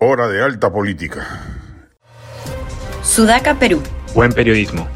[0.00, 1.26] Hora de alta política.
[3.02, 3.82] Sudaca, Perú.
[4.14, 4.86] Buen periodismo.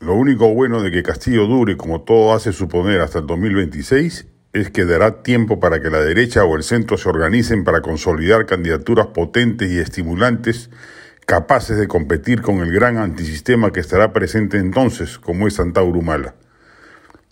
[0.00, 4.70] Lo único bueno de que Castillo dure, como todo hace suponer, hasta el 2026 es
[4.70, 9.08] que dará tiempo para que la derecha o el centro se organicen para consolidar candidaturas
[9.08, 10.70] potentes y estimulantes
[11.26, 16.34] capaces de competir con el gran antisistema que estará presente entonces, como es Santa Urumala.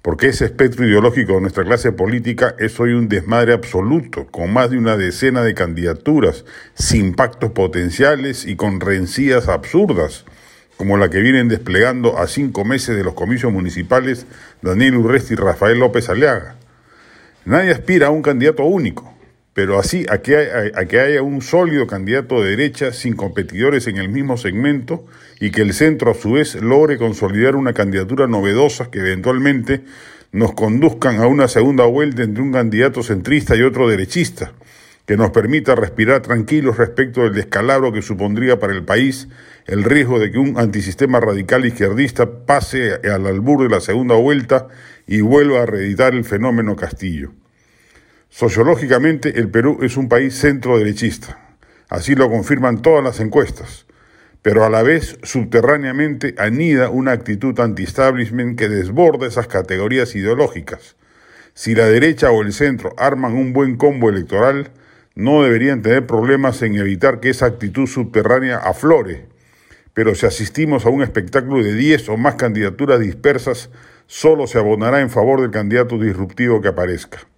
[0.02, 4.70] Porque ese espectro ideológico de nuestra clase política es hoy un desmadre absoluto, con más
[4.70, 10.24] de una decena de candidaturas, sin pactos potenciales y con rencillas absurdas,
[10.76, 14.26] como la que vienen desplegando a cinco meses de los comicios municipales
[14.60, 16.56] Daniel Urresti y Rafael López Aleaga.
[17.44, 19.14] Nadie aspira a un candidato único,
[19.54, 23.98] pero así a que, a, que haya un sólido candidato de derecha sin competidores en
[23.98, 25.04] el mismo segmento
[25.40, 29.82] y que el centro a su vez logre consolidar una candidatura novedosa que eventualmente
[30.32, 34.52] nos conduzcan a una segunda vuelta entre un candidato centrista y otro derechista,
[35.04, 39.28] que nos permita respirar tranquilos respecto del descalabro que supondría para el país
[39.66, 44.68] el riesgo de que un antisistema radical izquierdista pase al albur de la segunda vuelta
[45.06, 47.32] y vuelva a reeditar el fenómeno Castillo.
[48.34, 51.38] Sociológicamente, el Perú es un país centro-derechista.
[51.90, 53.84] Así lo confirman todas las encuestas.
[54.40, 60.96] Pero a la vez, subterráneamente, anida una actitud anti-establishment que desborda esas categorías ideológicas.
[61.52, 64.70] Si la derecha o el centro arman un buen combo electoral,
[65.14, 69.26] no deberían tener problemas en evitar que esa actitud subterránea aflore.
[69.92, 73.68] Pero si asistimos a un espectáculo de 10 o más candidaturas dispersas,
[74.06, 77.30] solo se abonará en favor del candidato disruptivo que aparezca.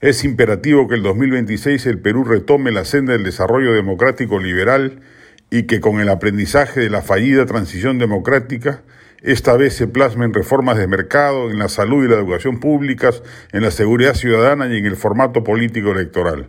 [0.00, 5.02] Es imperativo que el 2026 el Perú retome la senda del desarrollo democrático liberal
[5.50, 8.82] y que con el aprendizaje de la fallida transición democrática,
[9.20, 13.60] esta vez se plasmen reformas de mercado, en la salud y la educación públicas, en
[13.60, 16.48] la seguridad ciudadana y en el formato político electoral.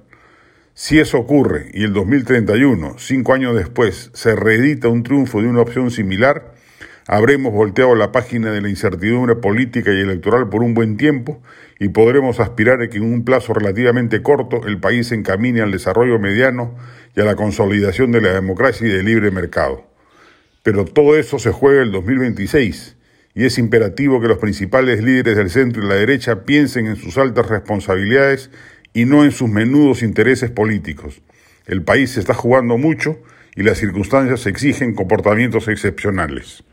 [0.74, 5.60] Si eso ocurre y el 2031, cinco años después, se reedita un triunfo de una
[5.60, 6.51] opción similar,
[7.08, 11.42] Habremos volteado la página de la incertidumbre política y electoral por un buen tiempo
[11.80, 15.72] y podremos aspirar a que en un plazo relativamente corto el país se encamine al
[15.72, 16.76] desarrollo mediano
[17.16, 19.84] y a la consolidación de la democracia y del libre mercado.
[20.62, 22.98] Pero todo eso se juega el 2026
[23.34, 27.18] y es imperativo que los principales líderes del centro y la derecha piensen en sus
[27.18, 28.52] altas responsabilidades
[28.94, 31.22] y no en sus menudos intereses políticos.
[31.66, 33.18] El país se está jugando mucho
[33.56, 36.64] y las circunstancias exigen comportamientos excepcionales.